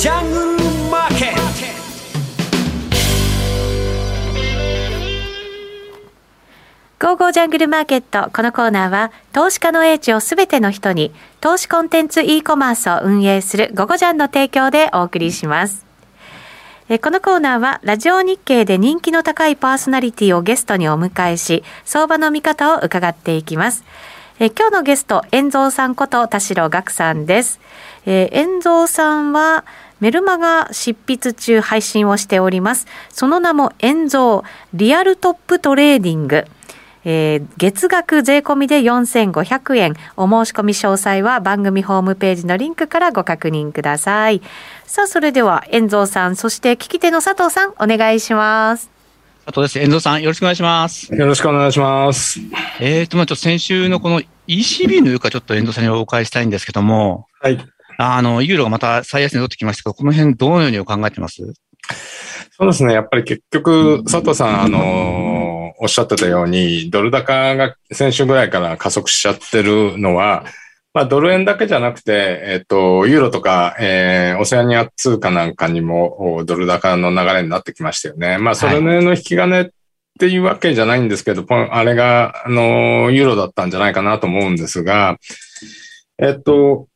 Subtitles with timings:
[0.00, 1.40] ジャングルマーケット
[7.06, 8.30] ゴーゴージャングルマーケット。
[8.30, 15.84] このコーナーは、投資家の英知をすべての人に、投資コンテンツ e コマースを運営するゴゴジャンの提供でお送りします。
[16.88, 23.84] えこのコーナーは、ラジオ日経で人気の高いパーソナリティをゲストにお迎えし、相場の見方を伺っていきます。
[24.38, 27.60] え今日のゲスト、遠蔵さんこと田代岳さんです。
[28.06, 29.66] え遠蔵さんは、
[30.00, 32.86] メルマガ執筆中配信をしております。
[33.10, 34.42] その名も遠蔵
[34.74, 36.44] リアルトップトレーディング。
[37.04, 39.94] えー月額税込みで4500円。
[40.16, 44.42] お申し込み詳細は番組ホームページのリンクからご確認ください。
[44.86, 48.90] さあ、それでは、遠蔵さん、そして聞き手の佐藤さん、お願いします。
[49.46, 49.78] 佐藤です。
[49.78, 51.14] 遠藤さん、よろしくお願いします。
[51.14, 52.40] よろしくお願いします。
[52.80, 57.58] えーと、まあちょっと先週のこの ECB のいうかちょっと遠藤さんにお伺いしたいんですけども、はい。
[58.02, 61.42] あの、ユーロがまた最安値に取ってきましたけど、この辺どのようにお考えてます？
[62.52, 62.94] そうですね。
[62.94, 65.50] やっぱり結局、佐藤さん、あのー
[65.82, 70.44] おっしゃってたように、ドル高が先週ぐらいから加速しちゃってるのは、
[70.92, 78.36] まあ、ドル円だけじゃなくて、えっと、ユーロとか、えーオセアニア通貨なんかにも、おドル高の流れになってきましたよね。
[78.36, 79.68] まあ、それの引き金っ
[80.18, 85.16] ていうわけじゃないんですけど、ポンあれが、あの、ユーロだったんじゃないかなと思うんですが、
[86.18, 86.88] えっと、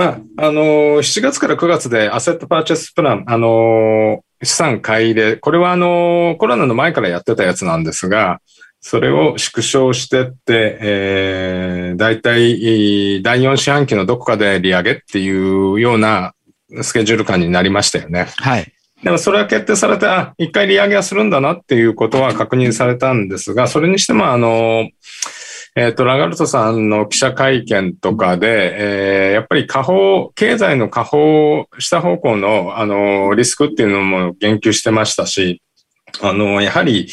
[0.00, 0.06] ま
[0.38, 0.62] あ、あの、
[1.02, 8.40] 7月から9月でアセットパーチェスプラン、あの、資産買い入れ、これはあの、コロナの前からやってたやつなんですが、
[8.80, 16.32] それを縮小してって、えー、大体、えー第4四半期のどこかで利上げっていうような
[16.80, 18.28] スケジュール感になりましたよね。
[18.38, 18.72] はい。
[19.04, 24.88] でもそれは決定されて、あ、一回利上げはするんだなっていうことは確認されたんですが、それにしてもあの、
[25.80, 35.62] えっ、と、ラガルトさんの記者会見とかで、えーやっぱり下方、経済の下方、下方向の、あの、リスクっていうのも言及してましたし、
[36.20, 37.08] あの、やはり、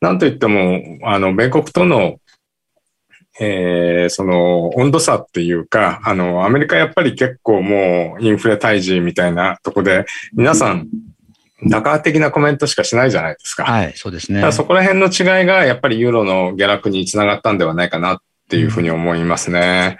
[0.00, 2.16] なんといっても、あの、米国との、
[3.38, 10.88] えーその温度差っていうか、あの、アメリカやっぱり結構もうインフレ退治みたいなとこで、皆さん、
[11.64, 13.64] 打破的なコメントしかしないじゃないですか。
[13.64, 14.52] はい、そうですね。
[14.52, 19.98] そこら辺の違いがやっぱりユーロの下落につながったんではないかなっていうふうに思いますね。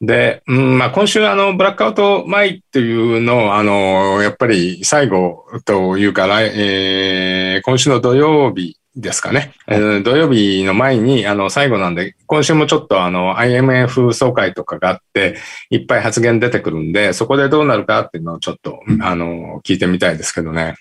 [0.00, 9.52] で、うん、まあ今週あの、ブラックアウト前っていうのを、あの、やっぱり最後というか、来えー今週の土曜日ですかね。
[9.68, 15.36] えー土曜日の前に、あの、最後なんで、今週もちょっとあの、IMF 総会とかがあって、
[15.70, 20.76] いっぱい発言出てくるんで、そこでどうなるかっていうのをちょっと、あの、聞いてみたいですけどね。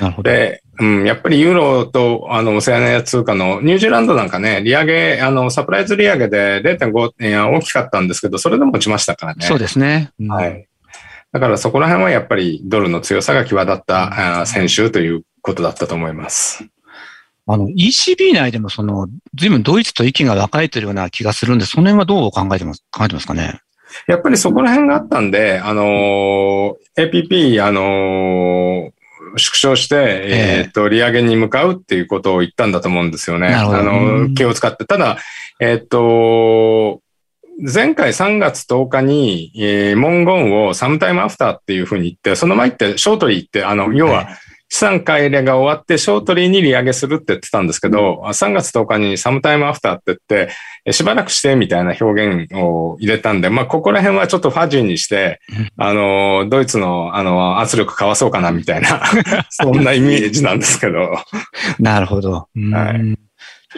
[0.00, 0.30] なるほど。
[0.30, 9.44] で、うん、やっぱりユーロと、あの、オセアニア通貨のニュージーランドなんかね、利上げ、あの、サプライズ利上げで0.5円大きかったんですけど、それでも落ちましたからね。
[9.46, 10.10] そうですね。
[10.20, 10.66] うんはい。
[11.32, 16.64] だからそこら辺はやっぱりドルの強さが際立った、あー先週ということだったと思います。
[17.52, 23.60] あの、ECB 内でもその、随分ドイツと意見が分かれてるような気がするんで、その辺はどう考えてます、考えてますかね？
[24.06, 28.90] やっぱりそこら辺があったんで、あのー APP、あのー
[29.36, 33.48] 縮小して、ええっと、利上げに向かうっていうことを言ったんだと思うんですよね。
[33.54, 34.84] あの気を使って。
[34.86, 35.18] ただ、
[35.60, 37.00] えっと、
[37.62, 44.28] 前回3月10日に、えー文言をサムタイムアフターっていうふうに言って、その前ってショートリーって、あの、要は、
[44.72, 50.52] 資産買い入れが終わって、ショートリーに利上げするって言ってたんですけど、3月10日にサムタイムアフターって言って、
[50.84, 59.02] えしばらくしてみたいな表現を入れたんで、まあ、ここら辺はちょっとファジーにしてうん、あの、ドイツの、あの、圧力かわそうかなみたいな、
[59.50, 61.16] そんなイメージなんですけど。
[61.80, 62.46] なるほど。
[62.54, 63.16] うんはい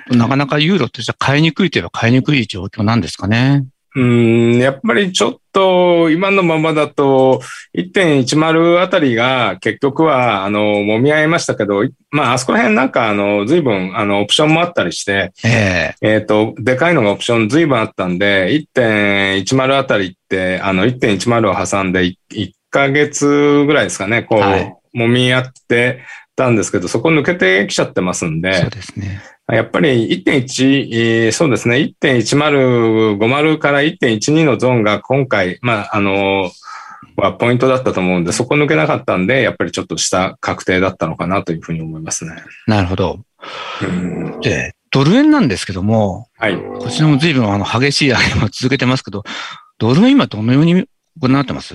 [0.09, 3.67] なかなかユーロってじゃ買いにくいといえば買いにくい状況なんですかね。
[3.95, 7.43] うん、やっぱりちょっと、今のままだと、
[7.77, 16.15] 1.10あたりが結局は、あの、揉み合いましたけど、まあ、あそこら辺なんか、あの、随分、あの、オプションもあったりして、ええ。
[16.15, 26.03] えっ、と、でかいのがオプション随分あったんで、1.10あたりって、あの、1.10を挟んで1、1ヶ月ぐらいですかね、こう、はい揉み合って
[26.37, 29.23] たんですけど、そこ抜けてきちゃってますんでそう、ですね。
[29.49, 36.51] やっぱり1.1、えーそうですね、1.1050から1.12のゾーンが今回、まあ、あの、
[37.17, 42.33] はポイントだったと思うんで、そこ抜けなかったんで、やっぱりちょっと下確定だったのかなというふうに思いますね。
[42.67, 43.21] なるほど。
[43.83, 46.57] うんで、ドル円なんですけども、はい。
[46.57, 49.25] こちらも随分あの激しい上げも続けてますけど、
[49.79, 50.85] ドル円今どのように
[51.19, 51.75] ご覧になってます？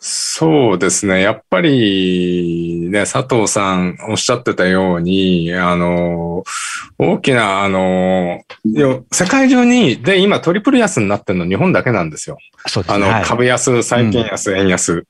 [0.00, 1.22] そうですね。
[1.22, 6.44] やっぱり、ね、佐藤さんおっしゃってたように、あの、
[6.98, 12.38] 大きな、あの、よ世界中に、で、今トリプル安になってるの日本だけなんですよ。
[12.64, 13.08] あの、そうですね。
[13.08, 15.04] はい株安、債券安、円安。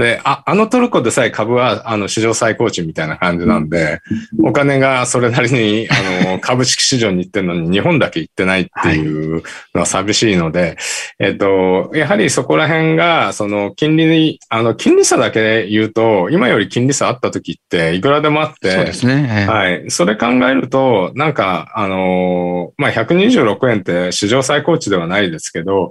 [0.00, 4.00] で、あ、あのトルコでさえ株は、あの、史上最高値みたいな感じなんで、
[4.42, 5.86] お金がそれなりに、
[6.26, 9.42] あの、株式市場に行ってるのに、日本だけ行ってないっていう
[9.74, 10.76] のは寂しいので、
[11.20, 19.46] えっと、やはりそこら辺が、その、金利、あの、金利差だけ言うと、今より金利差あった時って、いくらでもあって、そうですね。
[19.48, 19.90] はい。
[19.90, 25.90] それ考えると、なんか、あのまあ、126円って史上最高値ではないですけど、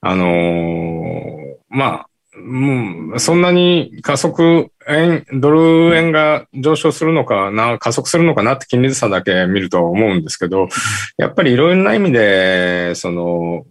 [0.00, 1.20] あの
[1.68, 2.09] まあ、
[3.14, 10.68] う、そんなに加速、円、ドル円が上昇するのかな、加速するのかなって金利差だけ見ると思うんですけど、
[11.16, 13.64] やっぱりいろいろな意味で、その、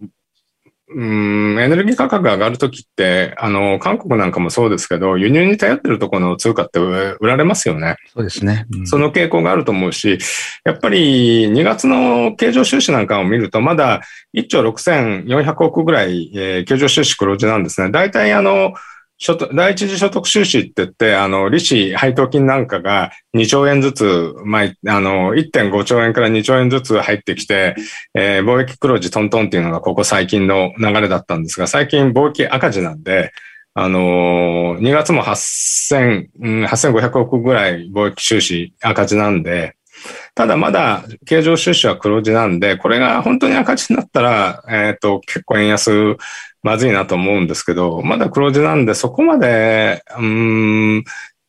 [0.92, 7.96] うん、エネルギー価格が上がるときって、あの、韓国なんかもそうですけど、輸入に頼ってるところの通貨って売られますよね。
[8.12, 8.66] そうですね。
[8.74, 10.18] うん、その傾向があると思うし、
[10.64, 14.00] やっぱり2月の経常収支なんかを見ると、まだ
[14.34, 17.90] 1兆6400億ぐらい、えー、経常収支黒字なんですね。
[17.90, 18.74] 大体あの、
[19.22, 27.76] 所得、第一次所得収支って言って、あの、利子配当金なんかが2兆円ずつ、毎、あの、1.5兆円から2兆円ずつ入ってきて、
[28.14, 33.32] えー、貿易黒字トントンっていうのがここ最近の流れだったんですが、最近貿易赤字なんで、
[33.74, 36.30] あのー、2月も8000、
[36.66, 39.76] 8500億ぐらい貿易収支赤字なんで、
[40.34, 46.16] ただまだ経常収支は黒字なんで、これが本当に赤字になったら、えっ、ー、と、結構円安
[46.62, 51.04] まずいなと思うんですけど、まだ黒字なんで、そこまで、うん、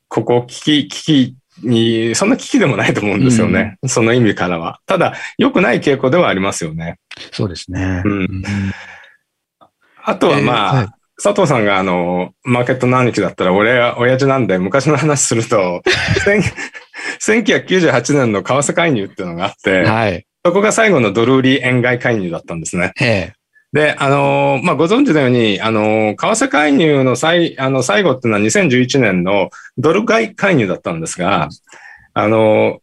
[0.08, 3.78] ここ危機、危機に、そんな危機でもないと思うんですよね。
[3.82, 4.80] うん、その意味からは。
[4.86, 6.98] ただ、良くない傾向ではありますよね。
[7.32, 8.02] そうですね。
[8.06, 8.44] うん。
[10.04, 15.84] あとはまあ、えーはい佐藤さんがあの、マーケットの兄貴だったら、俺は親父なんで、昔の話すると、
[17.22, 22.94] 1998年の為替介入っていうのがあって、はい、そこが最後のドル売り円買い介入だったんですね。
[23.74, 31.48] で、あのー、まあ、ご存知のように、あのー、為替介入の最、あの、最後っていうのは2011年のドル買い介入だったんですが、
[32.14, 32.82] あの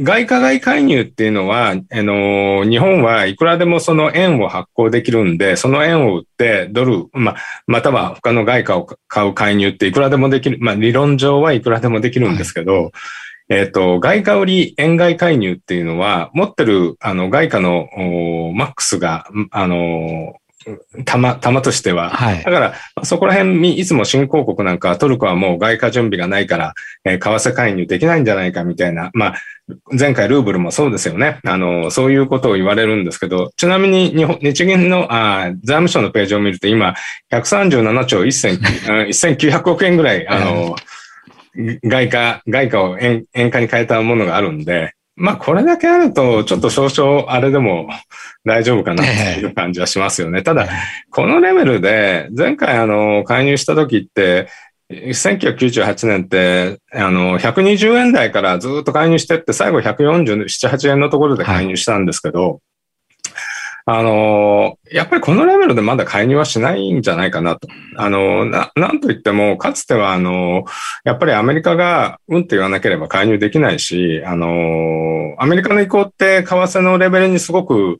[0.00, 7.36] ー、外貨買い介入っていうのは、あの日本はいくらでもその円を発行できるんで、その円を売ってドル、まあ、
[7.66, 12.92] または他の外貨を買う介入っていくらでもできる、まあ、理論上はいくらでもできるんですけど、はい
[13.48, 17.88] えっ、ー、と、外貨売り円買い介入っていうのは、持ってる、あの、外貨の、
[18.54, 20.34] マックスが、あの、
[21.04, 22.10] 玉、玉としては。
[22.10, 22.42] はい。
[22.42, 29.10] だから、そこら辺に、いつも新興国なんか、トルコはもう外貨準備がないから、えー、為替介入できないんじゃないかみたいな。
[29.14, 29.34] まあ、
[29.96, 31.38] 前回ルーブルもそうですよね。
[31.44, 36.94] あの、そういうことを言われるんですけど、ちなみに日本、日銀の、あ財務省のページを見ると、今、
[37.30, 40.76] 137兆1900億円ぐらい、あの、
[41.84, 47.88] 外貨、外貨を円円価に変えたものがあるんで、まあこれだけあると、ちょっと少々あれでも
[48.44, 50.42] 大丈夫かなっていう感じはしますよね。
[50.42, 50.68] ただ、
[51.10, 54.48] このレベルで、前回あの、介入した時って、
[54.90, 62.60] 1998年って、あの、120円台からずっと介入してって、最後147、8円のところで介入したんですけど、
[63.88, 67.68] あの、やっぱりこのレベルでまだ介入はしないんじゃないかなと。
[67.96, 70.64] あの、な、なんと言っても、かつては、あの、
[71.04, 77.98] やっぱりアメリカがうんって言わなければ介入できないし、あの、アメリカの意向って為替のレベルにすごく、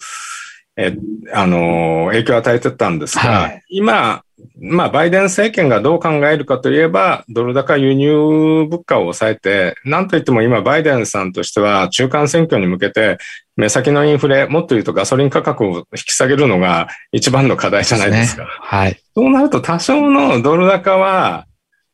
[0.77, 0.97] え、
[1.33, 4.23] あの、影響を与えてたんですが、はい、今、
[4.59, 13.19] まあ、バイデン政権がどう考えるかといえば、ドル高輸入物価を抑えて、なんといっても今、バイデンさんとしては、中間選挙に向けて、
[13.57, 18.43] 目先のインフレ、もっと言うとガソリン価格を引き下げるのが一番の課題じゃないですか。
[18.43, 19.01] すね、はい。
[19.15, 21.47] そうなると、多少のドル高は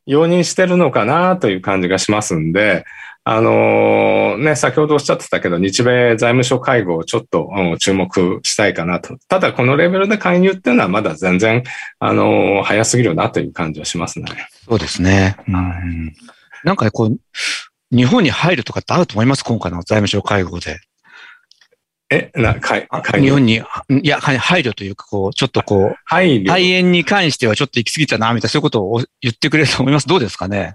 [0.07, 2.85] 容認してるのかなという感じがしますんで、
[3.25, 9.17] あのー、ね、先ほどおっしゃってたけど、日米財務省会合をちょっと、うん、注目したいかなと。
[9.29, 11.63] ただ、このレベルで介入っていうのはまだ全然、
[12.01, 14.27] あのー、早すぎるなという感じはしますね。
[14.69, 15.37] そうですね。
[15.47, 16.13] うん、
[16.65, 17.19] なんかこう、
[17.97, 19.45] 日本に入るとかってあると思います？
[19.45, 20.81] 今回の財務省会合で。
[22.11, 22.89] え、な、かい、
[23.21, 26.51] 日本に、いや、配慮というか、こう、ちょっとこう、配慮。
[26.51, 30.09] 肺炎に関してはちょっと行き過ぎたな、みたいな、そういうことを言ってくれると思います。
[30.09, 30.75] どうですかね？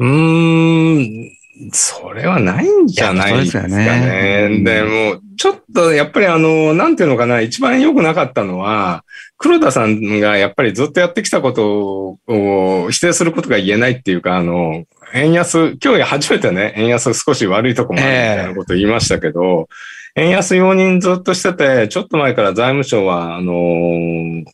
[0.00, 1.30] うーん、
[1.72, 4.62] それはないんじゃないですかね。
[4.62, 9.04] でも、ちょっとやっぱりあの、なんていうのかな、一番良くなかったのは、
[9.38, 14.84] 黒田さんがやっぱりずっとやってきたことを否定することが言えないっていうか、あの、
[15.14, 19.68] 円安、今日初めてね、円安少し悪いとこもあるみたいなこと言いましたけど、
[20.14, 24.44] えー、円安容認ずっとしてて、ちょっと前から財務省は、あのー、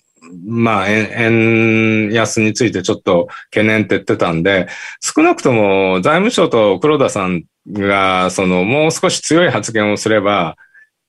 [0.47, 4.69] まあ、円安についてちょっと懸念って言ってたんで、
[5.01, 10.57] 少なくとも財務省と黒田さんが、その、もう少し強い発言をすれば、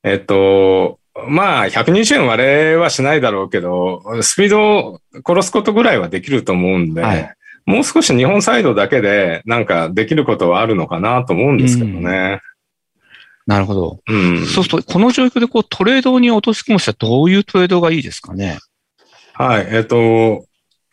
[0.03, 12.41] えっと、まあ、120円割れはしないだろうけど、スピードを殺すことぐらいはできると思うんで、はい、もう少し日本サイドだけでなんかできることはあるのかなと思うんですけどね。
[13.45, 13.99] なるほど。
[14.07, 14.45] うん。
[14.45, 18.57] そうすると、この状況でこうトレードに落とし込む人はどういうトレードがいいですかね？
[19.33, 19.67] はい。
[19.71, 20.45] えっ、と、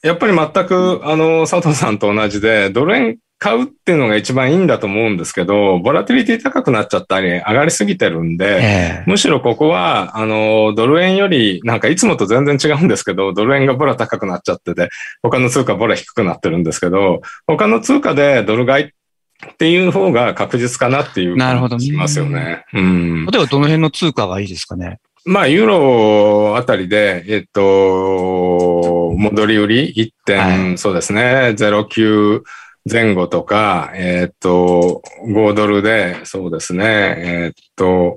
[0.02, 14.90] やっぱり全く、あの、佐藤さんと同じで、ドル円買うっていうのが一番いいんだと思うんですけど、ボラティリティ高くなっちゃったり、上がりすぎてるんで、ええむしろここは、あの、ドル円より、なんかいつもと全然違うんですけど、ドル円がボラ高くなっちゃってて、
[15.22, 22.64] 他の通貨ボラ低くなってるんですけど、他の通貨でドル買いっていう方が確実かなっていう感じしますよね。
[22.74, 23.26] うん。
[23.26, 24.98] 例えばどの辺の通貨がいいですかね？
[25.24, 32.42] まあ、ユーロあたりで、えっと、戻り売り？1点、はそうですね、09
[32.90, 36.84] 前後とか、えっと、5ドルで、そうですね、
[37.18, 38.16] えっと、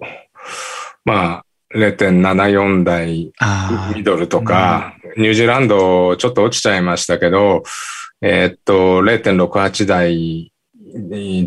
[1.04, 1.46] まあ、
[1.76, 7.64] 0.74台あミドルとか、ニュージーランドちょっと落ちちゃいましたけど、
[8.22, 10.54] えーっと、0.68台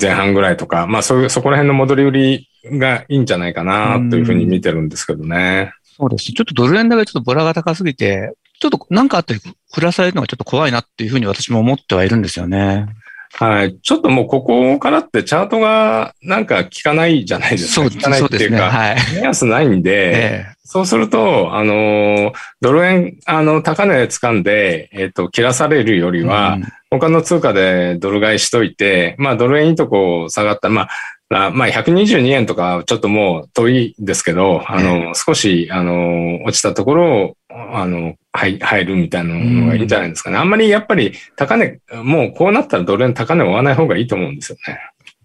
[0.00, 5.72] 前半ぐらいとか、まあそういう、そこら辺の戻り売りがいいんじゃないかなというふうに見てるんですけどね。
[5.98, 6.34] そうですね。
[6.34, 9.34] ちょっとドル円高でちょっとボラが高すぎて、ちょっとなんかあって
[9.72, 12.86] 振らされるのがちょっと怖いなっていうふうに私も思ってはいるんですよね。
[13.32, 13.78] はい。
[13.80, 17.82] ちょっともうここからってチャートがなんか効かないじゃないですか。
[17.82, 18.46] そう効かないそうですね。
[18.46, 18.96] っていうか、はい。
[19.14, 30.88] 目安ないんで、ええそうすると、あの、ドル円、あの、高値掴んで、えっ、と、切らされるよりは、うん他の通貨でドル買いしといて、まあドル円いいとこ下がったら、まあ、
[31.28, 40.36] あまあ122円とかちょっともう遠いですけど、あの、少し、あの、落ちたところを、あの、入入るみたいなのがいいんじゃないですかね。
[40.36, 44.78] あんまりやっぱり高値、もうこうなったらドル円高値を追わない方がいいと思うんですよね。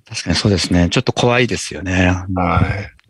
[0.07, 0.89] 確かにそうですね。
[0.89, 2.07] ちょっと怖いですよね。
[2.35, 3.01] はい。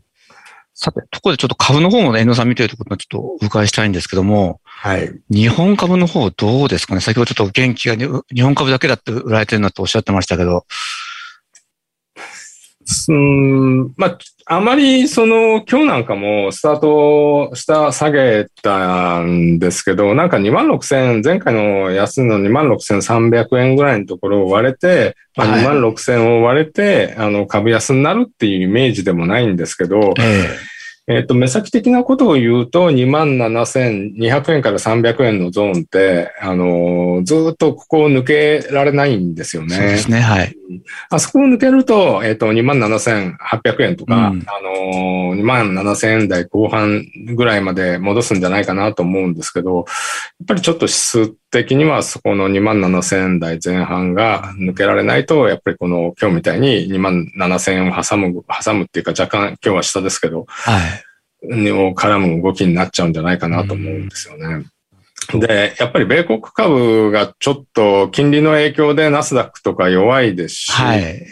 [0.73, 5.11] さて、ところでちょっと株の方もね、遠藤さん見てるところちょっとお伺いしたいんですけども、はい。
[5.29, 7.01] 日本株の方どうですかね？
[7.01, 10.65] 先ほどちょっと元気がに日本株だけだって売られてるなっておっしゃってましたけど。
[13.09, 25.61] うん、まあ、あまりその今日なんかもスタートした下げたんですけど、なんか2万6千、前回の安の2万6300円ぐらいのところを割れて、まあ、はい。
[25.61, 30.49] 2万6千を割れて、あの株安になるっていうイメージでもないんですけど、え
[31.07, 39.75] えっ、と、目先的なことを言うと、2万7200円から300円のゾーンって、あのーずっとここを抜けられないんですよね。
[39.75, 40.21] そうですね。
[40.21, 40.55] はい。
[41.09, 47.05] あそこを抜けると、えっ、と、27,800円とか、うんあのー、27,000円台後半
[47.35, 49.85] ぐらいまで戻すんじゃないかなと思うんですけど、やっ
[50.47, 61.03] ぱりちょっと指数的にはそこの27,000円台前半が抜けられないと、やっぱりこの今日みたいに27,000円を挟む、挟むっていうか若干今日は下ですけど、はい。
[61.43, 64.65] にを絡む動きになっちゃうんじゃないかなと思うんですよね。
[65.33, 71.25] で、やっぱり米国株がちょっと金利の影響でナスダックとか弱いですし、はい。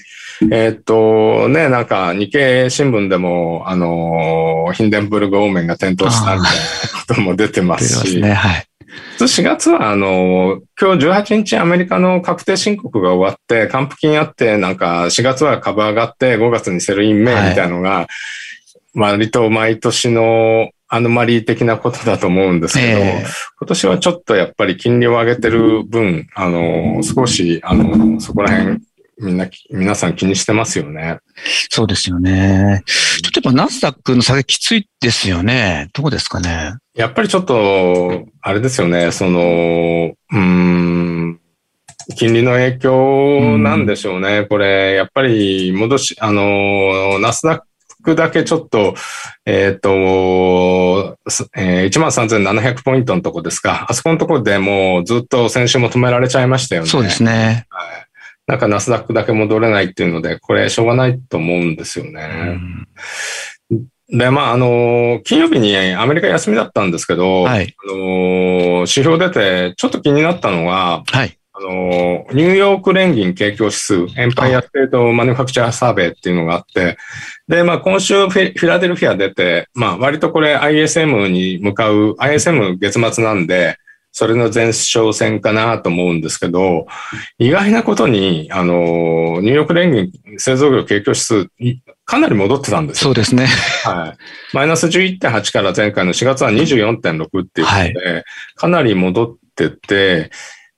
[0.52, 6.62] えーっと、ね、なんか日経新聞でも、あの、ヒンデンブルグオーメンが点灯したみたいな
[7.08, 8.34] ことも出てますし、ますね。
[8.34, 8.69] はい。
[9.18, 18.08] 普通4月は、あの、今日18日アメリカの確定申告が終わって、還付金あって、なんか4月は株上がって5月に sell in May みたいなのが、
[18.96, 23.26] 割と毎年のアノマリー的なことだと思うんですけど、ええ。
[23.60, 28.80] 今年はちょっとやっぱり金利を上げてる分、あの、少し、あの、そこら辺、
[29.20, 31.20] みんな、皆さん気にしてますよね。
[31.70, 32.84] そうですよね。
[32.86, 35.90] ちょっとやっぱナスダックの下げきついですよね。
[35.94, 36.76] どうですかね。
[36.96, 41.40] やっぱりちょっと、あれですよね、その、うーん、
[42.16, 44.46] 金利の影響なんでしょうね。
[44.46, 47.62] これ、やっぱり戻し、あの、ナスダッ
[48.04, 48.96] クだけちょっと、
[49.46, 53.86] えっ、と、すえー、13,700ポイントのとこですか。
[53.90, 56.88] あそこのところでもうずっと先週も止められちゃいましたよね。
[56.88, 57.68] そうですね。
[57.70, 58.09] はい。
[58.50, 62.26] なんかナスダックだけ戻れないっていうので、これしょうがないと思うんですようね。
[62.26, 62.88] ん
[64.10, 67.76] で、まあ、あの、金曜日にアメリカ休みだったんですけど、はい。
[67.78, 67.94] あの、
[68.80, 71.38] 指標出て、ちょっと気になったのが、はい。
[71.54, 76.98] あの、ニューヨーク連銀景況指数、 Empire State Manufacture Survey っていうのがあって、
[77.48, 83.78] で、まあ今週フィフィラデルフィア出て、まあ割とこれ ISM に向かう、ISM 月末なんで、
[84.12, 86.88] それの前哨戦かなと思うんですけど、
[87.38, 93.46] 意外なことに、あの、ニューヨーク連銀製造業景況指数、いかなり戻ってたんですよそうですね。
[93.84, 94.56] はい。
[94.56, 98.26] マイナス11.8から前回の4月は24.6っていうことで、
[98.56, 100.32] かなり戻ってて、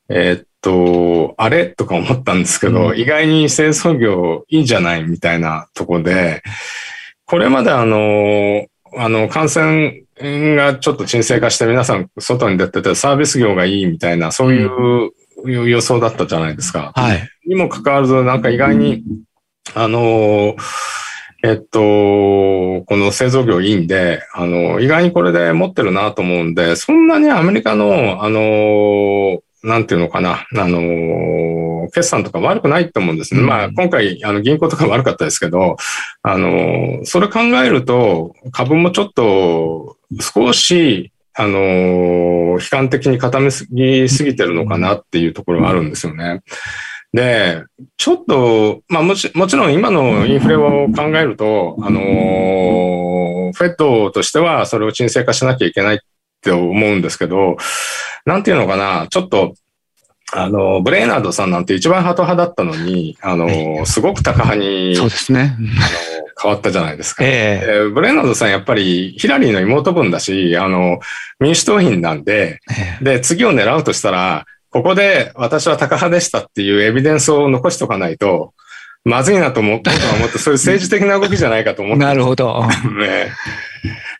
[0.09, 1.67] えーっと、あれ？
[1.67, 6.43] とか思ったんですけど、うん意外に製造業いいんじゃないみたいなとこで、
[7.25, 16.91] これまであの、あの、感染がちょっと沈静化して皆さん外に出ててサービス業がいいみたいな、そういう予想だったじゃないですか。
[16.95, 17.27] はい。
[17.45, 19.03] にもかかわらず、なんか意外に、
[19.73, 20.55] あの、
[21.43, 33.41] えっと、この製造業いいんで、あの、意外にこれで持ってるなと思うんで、そんなにアメリカの、あの、なんていうのかな、あの、決算とか悪くないと思うんですね。
[33.41, 35.77] うんまあ、今回、あの、銀行とか悪かったですけど、
[36.21, 46.41] あの、それ考えると、株もちょっと、少し、あの、悲観的に傾きすぎてるのかなっていうところがあるんですよね。
[47.13, 47.63] で、
[47.97, 51.99] ちょっと、まあもちもちろん今のインフレを考えると、あの、
[53.53, 55.99] フェットとしてはそれを沈静化しなきゃいけないっ
[56.41, 57.57] て思うんですけど、
[58.25, 59.55] なんていうのかな、ちょっと、
[60.33, 65.57] あの、ブレイナードさんなんて一番ハト派だったのに、あの、すごく高派に、そうですね。
[65.57, 65.67] あの、
[66.41, 67.23] 変わったじゃないですか。
[67.23, 70.99] えええーブレイナードさんやっぱりヒラリーの妹分だし、あの、
[71.39, 78.53] 民主党員なんで、ええで、次を狙うとしたら、ここで私は高派でしたっていうエビデンスを残しとかないと、
[79.03, 82.65] まずいなと思って、僕は思って、 そういう政治的な動きじゃないかと思ってなるほど。
[82.97, 83.31] ね。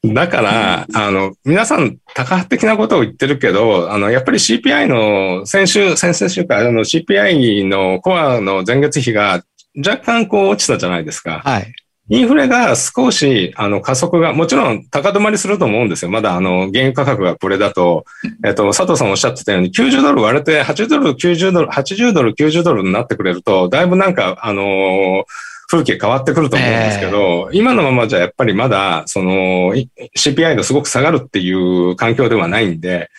[0.04, 9.44] だから、あの、皆さん、多角的なことを言ってるけど、あの、やっぱり CPI の、先週、先々週か、あの、CPI のコアの前月比が
[9.78, 11.42] 若干こう落ちたじゃないですか。
[11.46, 11.72] はい。
[12.12, 16.12] インフレが少し、あの、加速が、もちろん高止まりすると思うんですよ。
[16.12, 18.04] まだ、あの、原油価格がこれだと、
[18.46, 25.24] えっと、佐藤さんおっしゃってたように、90ドル割れて、80ドル、90ドル、80ドル、90ドルになってくれると、だいぶなんか、あのー
[25.72, 33.10] 風景変わってくると思うんですけど、今のままじゃやっぱりまだ、その、い CPI がすごく下がるっていう環境ではないんで、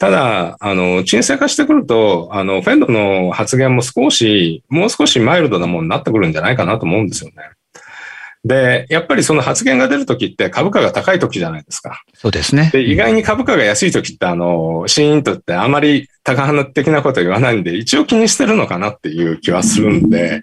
[0.00, 7.36] ただ、あの、沈静化してくると、あの、フェッドの発言も少し、もう少しマイルドなものになってくるんじゃないかなと思うんですよね。
[8.44, 12.02] で、やっぱりその発言が出るときって株価が高いときじゃないですか。
[12.14, 12.70] そうですね。
[12.72, 20.42] で、意外に株価が安いときって、あの、シーンとってあまり高派的なこと言わないんで、一応気にしてるのかなっていう気はするんで、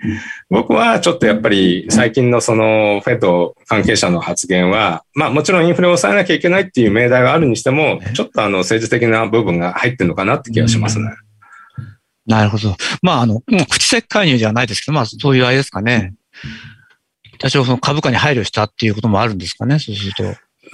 [0.50, 11.10] 僕はちょっとやっぱり最近のそのフェッド関係者の発言は、まあもちろんインフレを抑えなきゃいけないっていう命題があるにしても、ちょっとあの政治的な部分が入ってるのかなって気がしますね。
[12.26, 12.78] なるほど。
[13.02, 16.14] まあ、あの、もう口先介入じゃないですけど、まあ、そういうあれですかね。
[17.40, 20.24] 多少その株価に配慮したっていうこともあるんですかね、そうすると。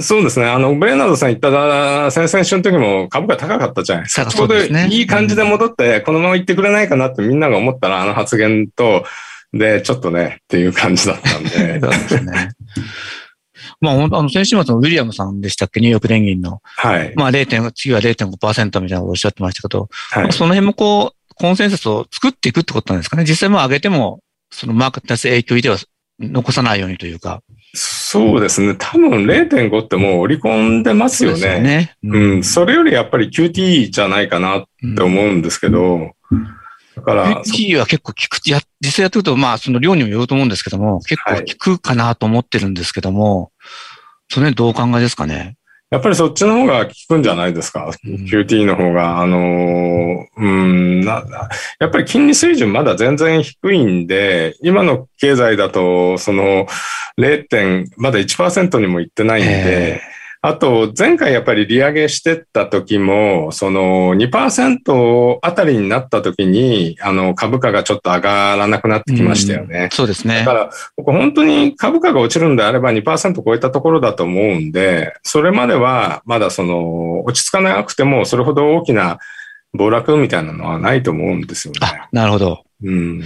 [0.01, 0.47] そうですね。
[0.47, 4.29] あの、ブレナードさん言った先々週の時も株価高かったじゃないですか。
[4.29, 9.05] そううでいい感じで戻って、このまま行ってくれないかなってみんなが思ったら、あの発言と、
[9.53, 11.79] で、ちょっとね、っていう感じだったんで。
[11.79, 12.51] そうですね。
[13.79, 16.61] まあ、あの、先週末のウィリアムさんでしたっけ、ニューヨーク連銀の。
[16.63, 17.13] はい。
[17.15, 20.33] まあ、0.5、次は0.5%みたいなことをおっしゃってましたけど、はい。
[20.33, 23.23] その辺もこう、コンセンサスを作っていくってことなんですかね？
[23.23, 24.19] 実際もう上げても、
[24.51, 25.77] そのマーケットに影響では
[26.19, 27.41] 残さないようにというか。
[27.73, 28.75] そうですね。
[28.77, 31.61] 多分0.5ってもう織り込んでますよそうですね。
[31.61, 31.95] ね。
[32.03, 32.43] うん。
[32.43, 34.63] それよりやっぱり QT じゃないかなっ
[34.95, 36.13] て思うんですけど、
[36.95, 43.51] だから、QT は結構効く、や、実際やってると、まあ、その量にもよると思うんですけども、結構効くかなと思ってるんですけども、
[44.29, 45.57] その辺どうお考えですかね？
[45.95, 47.89] やっぱりそっちの方が効くんじゃないですか？
[48.05, 56.67] うん QT の方が、あのーうんな、なやっぱり金利水準まだ全然低いんで、今の経済だと、その、
[57.17, 57.47] 0.
[57.47, 60.01] 点、まだ1%にもいってないんで、
[60.47, 69.89] あと、前回やっぱり利上げしてった時も、その2%あたりになった時に、あの、株価がちょっと上がらなくなってきましたよね。
[69.91, 70.53] そうですねだか。
[70.53, 79.17] ら、僕本当に株価が落ちるんであれば2%超えたところだと思うんで、それまではまだその、落ち着かなくてもそれほど大きな
[79.73, 81.79] 暴落みたいなのはないと思うんですよね。
[81.81, 82.63] あ、なるほど。
[82.83, 83.23] うん。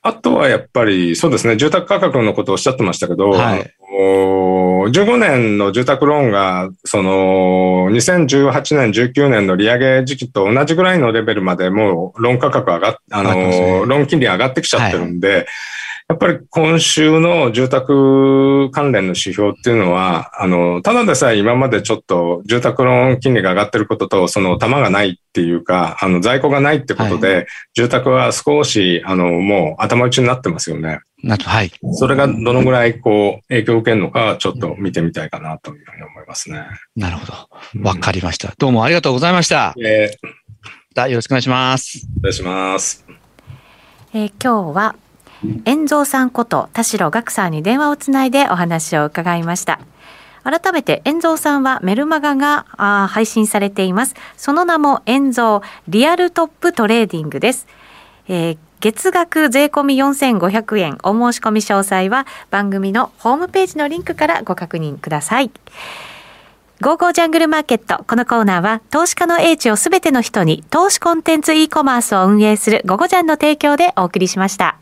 [0.00, 15.46] あとはやっぱり、そうですね、住宅価格のことをおっしゃってましたけど、はい15年の住宅ローンが、その、2018年、19年の利上げ時期と同じぐらいのレベルまでもうローン価格上がっ、あの、ローン金利上がってきちゃってるんで、
[16.08, 31.00] やっぱり今週の住宅関連の指標っていうのは、あの、ただでさえ今までちょっと住宅ローン金利が上がってることと、その玉がないっていうか、あの、在庫がないってことで、住宅は少し、あの、もう頭打ちになってますよね。
[31.22, 31.70] なと、はい。
[31.92, 36.64] それがどのぐらいこう、影響を受けるのか、ちょっと見てみたいかなというふうに思いますね。
[36.96, 37.34] なるほど。
[37.82, 38.54] わかりました。
[38.56, 39.74] どうもありがとうございました。
[39.78, 40.32] えー、ま
[40.94, 42.08] たよろしくお願いします。
[42.18, 43.04] お願いします。
[44.14, 44.96] えー今日は
[45.64, 49.80] 遠蔵さんこと田代岳さんに電話をつないでお話を伺いました。
[50.44, 54.14] 改めて遠蔵さんはメルマガがあ配信されています。
[54.36, 57.66] その名も遠蔵リアルトップトレーディングです、
[58.28, 60.98] えー月額税込み4500円。
[61.02, 65.50] お申し込み詳細は番組のホームページのリンクからご確認ください。
[66.80, 68.04] ゴーゴージャングルマーケット。
[68.04, 74.76] このコーナーは、投資家の英知をすべての人に、投資コンテンツ e コマースを運営するゴゴジャンの提供でお送りしました。